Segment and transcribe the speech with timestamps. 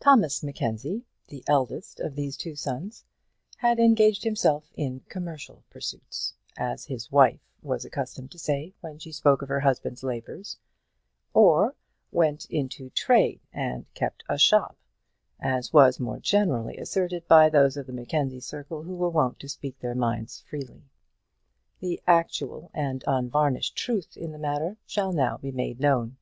[0.00, 3.06] Thomas Mackenzie, the eldest of those two sons,
[3.56, 9.10] had engaged himself in commercial pursuits as his wife was accustomed to say when she
[9.12, 10.58] spoke of her husband's labours;
[11.32, 11.74] or
[12.12, 14.76] went into trade, and kept a shop,
[15.40, 19.48] as was more generally asserted by those of the Mackenzie circle who were wont to
[19.48, 20.82] speak their minds freely.
[21.78, 26.18] The actual and unvarnished truth in the matter shall now be made known.